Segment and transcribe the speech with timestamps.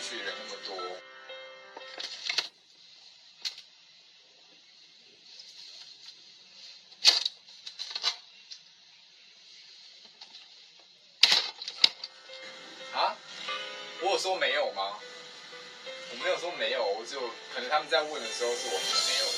[0.00, 0.74] 去人那么多
[12.96, 13.14] 啊？
[14.00, 14.98] 我有说没有吗？
[16.10, 19.37] 我没有说没有我就可能他们在问的时候是我没有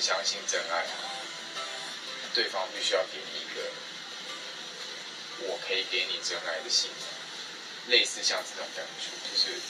[0.00, 0.86] 相信真爱，
[2.34, 3.60] 对方必须要给你一个
[5.46, 9.60] 我可以给你真爱的信念，类似像这种感觉，就是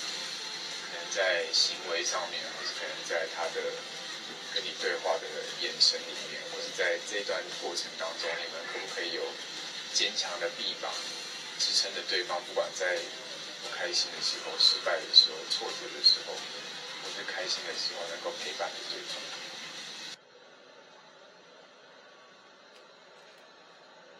[0.86, 3.60] 可能在行为上面，或是可能在他的
[4.54, 5.26] 跟你对话的
[5.60, 9.22] 眼神里面，或是在这段过程当中，你们可不可以有
[9.92, 10.92] 坚强的臂膀
[11.58, 12.98] 支撑着对方，不管在
[13.62, 19.22] 不开心的时候、失败的时候、挫折的时候，或是开心的时候，能够陪伴着对方。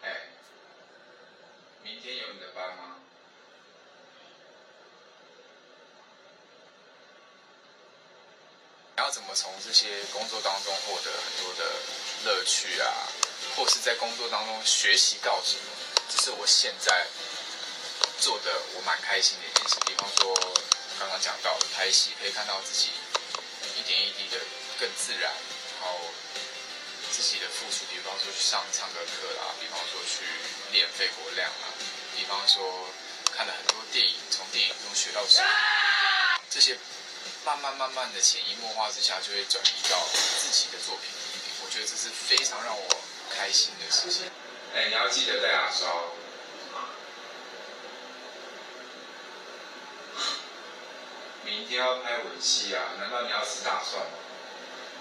[0.03, 0.29] 哎，
[1.83, 2.97] 明天有你的班吗？
[9.11, 11.65] 怎么从这些工作当中获得很多的
[12.25, 13.11] 乐趣啊，
[13.57, 15.63] 或是在工作当中学习到什么？
[16.09, 17.07] 这是我现在
[18.21, 19.77] 做的我蛮开心的一件事。
[19.87, 20.35] 比方说
[20.99, 22.91] 刚刚讲到的拍戏，可以看到自己
[23.77, 24.39] 一点一滴的
[24.79, 25.33] 更自然，
[25.81, 25.99] 然后
[27.11, 30.23] 自己的付出，比方说去上唱歌课啦，比方说去
[30.73, 31.75] 练肺活量啊，
[32.17, 32.89] 比方说
[33.35, 35.49] 看了很多电影，从电影中学到什么，
[36.51, 36.77] 这些
[37.45, 41.55] 慢慢慢慢的潜移默化之下，就会转移到自己的作品里面。
[41.65, 42.89] 我觉得这是非常让我
[43.31, 44.31] 开心的事情。
[44.75, 45.89] 哎，你要记得带牙刷。
[51.45, 52.95] 明天要拍吻戏啊？
[52.99, 54.13] 难道你要吃大蒜吗？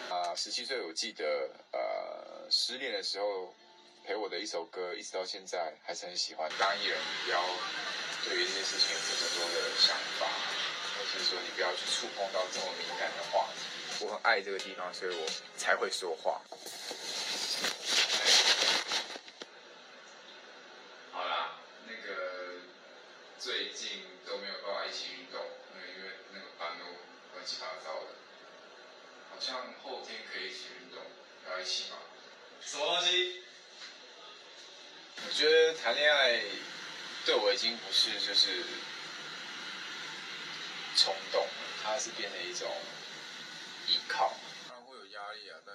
[0.09, 1.25] 啊，十七岁我记得，
[1.71, 3.53] 呃，失恋的时候
[4.03, 6.49] 陪我的一首歌，一直到现在还是很喜欢。
[6.57, 7.43] 当艺人，你不要
[8.25, 10.25] 对于这件事情有这么多的想法，
[10.99, 14.05] 或是说你不要去触碰到这么敏感的话题。
[14.05, 16.41] 我很爱这个地方，所以我才会说话。
[21.13, 21.55] 好啦，
[21.87, 22.59] 那个
[23.39, 25.41] 最近都没有办法一起运动，
[25.73, 26.85] 因为因为那个班都
[27.33, 28.07] 乱七八糟的。
[29.31, 31.01] 好像后天可以一起运动，
[31.49, 31.97] 要一起吗？
[32.61, 33.43] 什么东西？
[35.25, 36.41] 我觉得谈恋爱
[37.25, 38.63] 对我已经不是就是
[40.99, 41.49] 冲动了，
[41.81, 42.69] 它是变成一种
[43.87, 44.33] 依靠。
[44.67, 45.73] 当然会有压力啊，但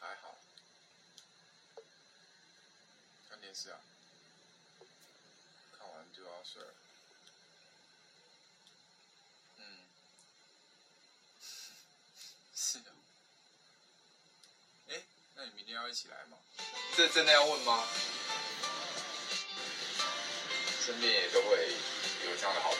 [0.00, 0.34] 还好。
[3.28, 3.78] 看电视啊，
[5.78, 6.74] 看完就要睡了。
[9.58, 9.62] 嗯。
[12.56, 12.90] 是的。
[14.88, 15.02] 哎，
[15.34, 16.38] 那你明天要一起来吗？
[16.96, 17.86] 这真的要问吗？
[20.80, 21.74] 身边也都会
[22.24, 22.72] 有这样的好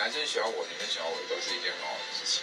[0.00, 2.42] 男生喜欢我，女生喜欢我，都是一件很好的事情。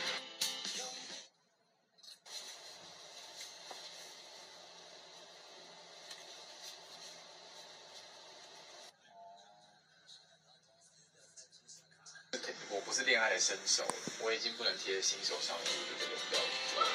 [12.69, 13.83] 我不是恋爱的新手，
[14.19, 16.85] 我已经不能贴新手上路的这个标准。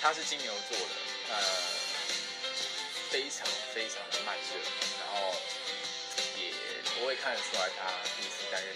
[0.00, 0.94] 他是金牛座的，
[1.28, 1.36] 呃，
[3.10, 4.56] 非常非常的慢热，
[5.00, 5.36] 然后
[6.40, 6.50] 也
[6.94, 8.74] 不会看得出来他第一次担任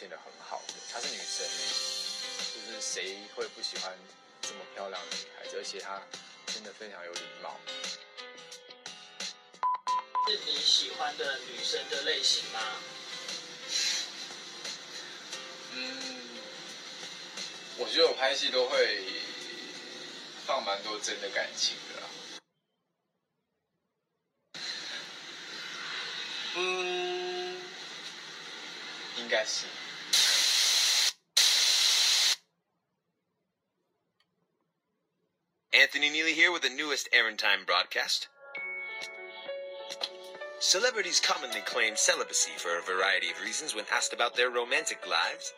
[0.00, 0.72] 现的很好的。
[0.90, 1.46] 她是女生，
[2.54, 3.92] 就是谁会不喜欢
[4.40, 5.58] 这么漂亮的女孩子？
[5.58, 6.00] 而且她
[6.46, 7.60] 真的非常有礼貌。
[10.26, 12.60] 是你喜欢的女生的类型吗？
[15.74, 16.40] 嗯，
[17.76, 19.04] 我觉得我拍戏都会
[20.46, 22.08] 放蛮多真的感情的啦。
[26.56, 27.60] 嗯，
[29.18, 29.66] 应该是。
[36.00, 38.28] Tony Neely here with the newest Aaron Time broadcast.
[40.58, 45.52] Celebrities commonly claim celibacy for a variety of reasons when asked about their romantic lives.